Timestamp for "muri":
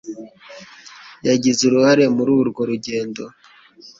2.15-2.31